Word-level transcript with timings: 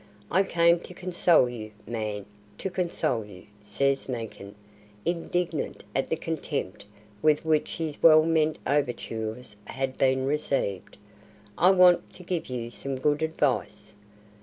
"I 0.31 0.41
came 0.41 0.79
to 0.79 0.95
console 0.95 1.47
you, 1.47 1.73
man 1.85 2.25
to 2.57 2.71
console 2.71 3.23
you," 3.23 3.45
says 3.61 4.09
Meekin, 4.09 4.55
indignant 5.05 5.83
at 5.95 6.09
the 6.09 6.15
contempt 6.15 6.85
with 7.21 7.45
which 7.45 7.75
his 7.77 8.01
well 8.01 8.23
meant 8.23 8.57
overtures 8.65 9.55
had 9.65 9.99
been 9.99 10.25
received. 10.25 10.97
"I 11.55 11.69
wanted 11.69 12.13
to 12.13 12.23
give 12.23 12.47
you 12.47 12.71
some 12.71 12.95
good 12.97 13.21
advice!" 13.21 13.93